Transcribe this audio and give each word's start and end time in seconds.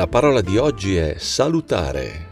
La 0.00 0.08
parola 0.08 0.40
di 0.40 0.56
oggi 0.56 0.96
è 0.96 1.16
salutare. 1.18 2.28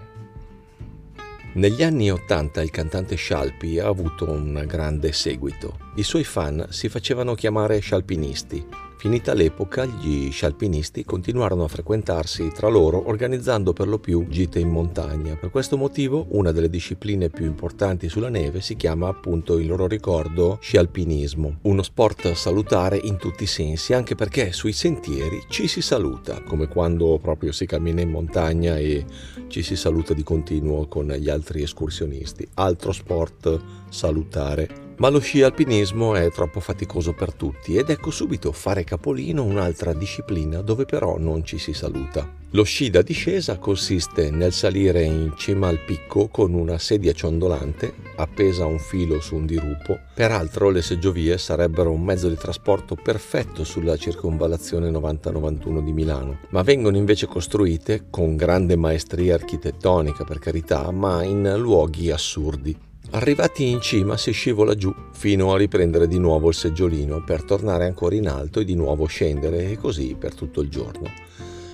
Negli 1.57 1.83
anni 1.83 2.11
Ottanta 2.11 2.63
il 2.63 2.71
cantante 2.71 3.15
Scialpi 3.15 3.79
ha 3.79 3.87
avuto 3.87 4.27
un 4.31 4.65
grande 4.67 5.13
seguito. 5.13 5.77
I 5.97 6.03
suoi 6.03 6.25
fan 6.25 6.69
si 6.71 6.89
facevano 6.89 7.35
chiamare 7.35 7.79
scialpinisti 7.81 8.88
Finita 8.99 9.33
l'epoca, 9.33 9.85
gli 9.85 10.29
scialpinisti 10.33 11.05
continuarono 11.05 11.63
a 11.63 11.69
frequentarsi 11.69 12.51
tra 12.53 12.67
loro 12.67 13.07
organizzando 13.07 13.73
per 13.73 13.87
lo 13.87 14.01
più 14.01 14.27
gite 14.29 14.59
in 14.59 14.71
montagna. 14.71 15.37
Per 15.37 15.51
questo 15.51 15.77
motivo 15.77 16.27
una 16.31 16.51
delle 16.51 16.69
discipline 16.69 17.31
più 17.31 17.45
importanti 17.45 18.09
sulla 18.09 18.29
neve 18.29 18.61
si 18.61 18.75
chiama 18.75 19.07
appunto 19.07 19.59
in 19.59 19.69
loro 19.69 19.87
ricordo 19.87 20.59
scialpinismo, 20.61 21.59
uno 21.63 21.83
sport 21.85 22.33
salutare 22.33 22.97
in 23.01 23.19
tutti 23.19 23.45
i 23.45 23.47
sensi, 23.47 23.93
anche 23.95 24.17
perché 24.17 24.51
sui 24.51 24.73
sentieri 24.73 25.45
ci 25.49 25.69
si 25.69 25.81
saluta, 25.81 26.43
come 26.43 26.67
quando 26.67 27.21
proprio 27.23 27.53
si 27.53 27.67
cammina 27.67 28.01
in 28.01 28.11
montagna 28.11 28.79
e 28.79 29.05
ci 29.47 29.63
si 29.63 29.77
saluta 29.77 30.13
di 30.13 30.25
continuo 30.25 30.89
con 30.89 31.07
gli 31.07 31.31
altri 31.31 31.63
escursionisti. 31.63 32.49
Altro 32.55 32.91
sport 32.91 33.63
salutare 33.91 34.87
ma 34.99 35.09
lo 35.09 35.21
sci 35.21 35.43
alpinismo 35.43 36.15
è 36.15 36.31
troppo 36.31 36.61
faticoso 36.61 37.13
per 37.13 37.33
tutti 37.33 37.77
ed 37.77 37.91
ecco 37.91 38.11
subito 38.11 38.53
fare 38.53 38.85
capolino 38.85 39.45
un'altra 39.45 39.93
disciplina 39.93 40.61
dove 40.61 40.85
però 40.85 41.19
non 41.19 41.45
ci 41.45 41.59
si 41.59 41.73
saluta. 41.73 42.39
Lo 42.53 42.63
sci 42.63 42.89
da 42.89 43.03
discesa 43.03 43.59
consiste 43.59 44.31
nel 44.31 44.53
salire 44.53 45.03
in 45.03 45.35
cima 45.37 45.69
al 45.69 45.81
picco 45.81 46.29
con 46.29 46.55
una 46.55 46.79
sedia 46.79 47.13
ciondolante 47.13 47.93
appesa 48.17 48.65
a 48.65 48.67
un 48.67 48.79
filo 48.79 49.21
su 49.21 49.37
un 49.37 49.45
dirupo. 49.45 49.99
Peraltro 50.15 50.71
le 50.71 50.81
seggiovie 50.81 51.37
sarebbero 51.37 51.93
un 51.93 52.03
mezzo 52.03 52.29
di 52.29 52.37
trasporto 52.37 52.97
perfetto 52.97 53.65
sulla 53.65 53.97
circonvallazione 53.97 54.91
90-91 54.91 55.85
di 55.85 55.93
Milano, 55.93 56.39
ma 56.49 56.63
vengono 56.63 56.97
invece 56.97 57.27
costruite 57.27 58.07
con 58.09 58.35
grande 58.35 58.77
maestria 58.77 59.35
architettonica 59.35 60.25
per 60.25 60.39
carità, 60.39 60.91
ma 60.91 61.23
in 61.23 61.55
luoghi 61.59 62.11
assurdi. 62.11 62.88
Arrivati 63.11 63.71
in 63.71 63.81
cima 63.81 64.19
si 64.19 64.33
scivola 64.33 64.75
giù 64.75 64.95
fino 65.13 65.55
a 65.55 65.57
riprendere 65.57 66.07
di 66.07 66.19
nuovo 66.19 66.49
il 66.49 66.55
seggiolino 66.55 67.25
per 67.25 67.43
tornare 67.43 67.87
ancora 67.87 68.15
in 68.15 68.29
alto 68.29 68.61
e 68.61 68.65
di 68.65 68.75
nuovo 68.75 69.07
scendere 69.07 69.71
e 69.71 69.79
così 69.79 70.15
per 70.19 70.35
tutto 70.35 70.61
il 70.61 70.69
giorno. 70.69 71.11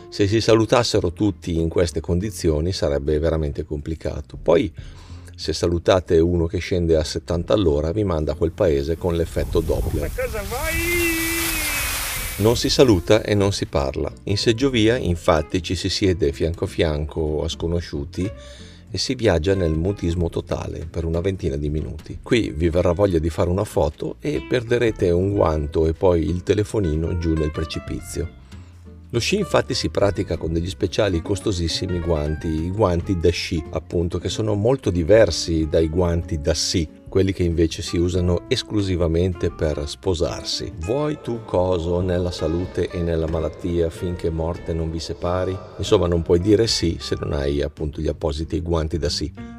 Se 0.09 0.29
si 0.29 0.41
salutassero 0.41 1.13
tutti 1.13 1.59
in 1.59 1.69
queste 1.69 2.01
condizioni 2.01 2.73
sarebbe 2.73 3.19
veramente 3.19 3.65
complicato. 3.65 4.39
Poi 4.41 4.73
se 5.35 5.53
salutate 5.53 6.21
uno 6.21 6.47
che 6.47 6.59
scende 6.59 6.95
a 6.95 7.03
70 7.03 7.53
all'ora 7.53 7.91
vi 7.91 8.05
manda 8.05 8.33
a 8.33 8.37
quel 8.37 8.53
paese 8.53 8.97
con 8.97 9.17
l'effetto 9.17 9.59
Doppler. 9.59 10.11
Non 12.37 12.57
si 12.57 12.69
saluta 12.69 13.23
e 13.23 13.35
non 13.35 13.53
si 13.53 13.67
parla. 13.67 14.13
In 14.25 14.37
seggiovia 14.37 14.97
infatti 14.97 15.61
ci 15.65 15.75
si 15.75 15.89
siede 15.89 16.33
fianco 16.33 16.65
a 16.65 16.69
fianco 16.69 17.43
a 17.43 17.49
sconosciuti 17.49 18.31
e 18.95 18.99
si 18.99 19.17
viaggia 19.17 19.57
nel 19.57 19.73
mutismo 19.73 20.29
totale 20.29 20.87
per 20.89 21.05
una 21.05 21.21
ventina 21.21 21.57
di 21.57 21.69
minuti. 21.69 22.21
Qui 22.23 22.53
vi 22.55 22.69
verrà 22.69 22.93
voglia 22.93 23.19
di 23.19 23.29
fare 23.29 23.51
una 23.51 23.65
foto 23.65 24.19
e 24.21 24.47
perderete 24.49 25.11
un 25.11 25.33
guanto 25.33 25.89
e 25.89 25.95
poi 25.95 26.29
il 26.29 26.45
telefonino 26.45 27.19
giù 27.19 27.33
nel 27.33 27.51
precipizio. 27.51 28.43
Lo 29.15 29.21
sci 29.21 29.37
infatti 29.37 29.75
si 29.75 29.91
pratica 29.91 30.37
con 30.37 30.53
degli 30.53 30.69
speciali 30.69 31.23
costosissimi 31.23 32.01
guanti, 32.01 32.49
i 32.49 32.71
guanti 32.73 33.17
da 33.17 33.31
sci 33.31 33.63
appunto 33.71 34.19
che 34.19 34.29
sono 34.29 34.55
molto 34.55 34.91
diversi 34.91 35.69
dai 35.71 35.89
guanti 35.89 36.41
da 36.41 36.53
sci, 36.53 36.89
quelli 37.09 37.33
che 37.33 37.45
invece 37.45 37.81
si 37.81 37.97
usano 37.97 38.47
esclusivamente 38.49 39.53
per 39.53 39.85
sposarsi. 39.87 40.73
Vuoi 40.79 41.19
tu 41.23 41.45
coso 41.45 42.01
nella 42.01 42.33
salute 42.33 42.91
e 42.91 43.03
nella 43.03 43.29
malattia 43.29 43.89
finché 43.89 44.31
morte 44.31 44.73
non 44.73 44.91
vi 44.91 44.99
separi? 44.99 45.57
Insomma 45.79 46.09
non 46.09 46.23
puoi 46.23 46.41
dire 46.41 46.67
sì 46.67 46.97
se 46.99 47.15
non 47.21 47.35
hai 47.35 47.63
appunto 47.63 48.01
gli 48.01 48.09
appositi 48.09 48.59
guanti 48.59 48.99
da 48.99 49.09
sì. 49.09 49.54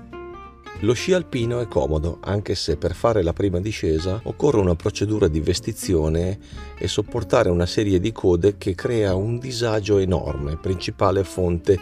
Lo 0.81 0.93
sci 0.93 1.13
alpino 1.13 1.61
è 1.61 1.67
comodo, 1.67 2.17
anche 2.21 2.53
se 2.53 2.75
per 2.75 2.93
fare 2.93 3.23
la 3.23 3.31
prima 3.31 3.59
discesa 3.59 4.19
occorre 4.23 4.59
una 4.59 4.75
procedura 4.75 5.29
di 5.29 5.39
vestizione 5.39 6.37
e 6.77 6.87
sopportare 6.87 7.49
una 7.49 7.65
serie 7.65 7.99
di 7.99 8.11
code 8.11 8.57
che 8.57 8.75
crea 8.75 9.15
un 9.15 9.39
disagio 9.39 9.97
enorme, 9.97 10.57
principale 10.57 11.23
fonte 11.23 11.79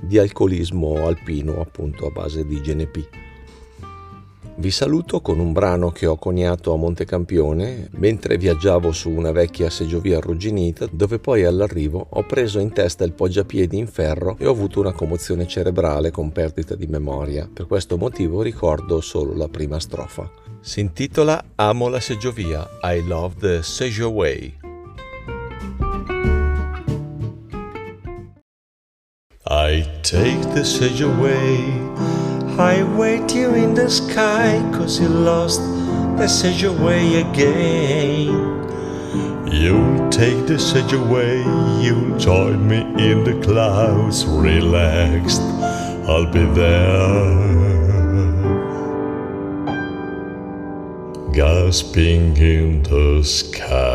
di 0.00 0.18
alcolismo 0.18 1.04
alpino 1.04 1.60
appunto 1.60 2.06
a 2.06 2.10
base 2.10 2.46
di 2.46 2.60
GNP. 2.60 3.27
Vi 4.58 4.72
saluto 4.72 5.20
con 5.20 5.38
un 5.38 5.52
brano 5.52 5.92
che 5.92 6.06
ho 6.06 6.16
coniato 6.16 6.72
a 6.72 6.76
Montecampione 6.76 7.90
mentre 7.92 8.36
viaggiavo 8.36 8.90
su 8.90 9.08
una 9.08 9.30
vecchia 9.30 9.70
seggiovia 9.70 10.16
arrugginita 10.16 10.88
dove 10.90 11.20
poi 11.20 11.44
all'arrivo 11.44 12.04
ho 12.10 12.24
preso 12.24 12.58
in 12.58 12.72
testa 12.72 13.04
il 13.04 13.12
poggiapiedi 13.12 13.78
in 13.78 13.86
ferro 13.86 14.34
e 14.36 14.46
ho 14.46 14.50
avuto 14.50 14.80
una 14.80 14.90
commozione 14.90 15.46
cerebrale 15.46 16.10
con 16.10 16.32
perdita 16.32 16.74
di 16.74 16.88
memoria. 16.88 17.48
Per 17.50 17.68
questo 17.68 17.96
motivo 17.96 18.42
ricordo 18.42 19.00
solo 19.00 19.32
la 19.36 19.48
prima 19.48 19.78
strofa. 19.78 20.28
Si 20.60 20.80
intitola 20.80 21.40
Amo 21.54 21.86
la 21.86 22.00
seggiovia, 22.00 22.68
I 22.82 23.06
love 23.06 23.36
the 23.38 23.62
Seggioway. 23.62 24.56
I 29.46 29.88
take 30.02 30.52
the 30.52 30.64
Seggioway 30.64 32.17
I 32.58 32.82
wait 32.82 33.36
you 33.36 33.54
in 33.54 33.74
the 33.74 33.88
sky, 33.88 34.58
cause 34.74 34.98
you 34.98 35.06
lost 35.06 35.60
the 36.18 36.26
sedge 36.26 36.64
away 36.64 37.20
again. 37.20 38.34
You'll 39.46 40.10
take 40.10 40.48
the 40.48 40.58
sedge 40.58 40.92
away, 40.92 41.38
you'll 41.80 42.18
join 42.18 42.66
me 42.66 42.80
in 42.98 43.22
the 43.22 43.40
clouds, 43.46 44.26
relaxed, 44.26 45.40
I'll 46.10 46.26
be 46.26 46.46
there. 46.46 47.46
Gasping 51.32 52.36
in 52.38 52.82
the 52.82 53.22
sky. 53.22 53.87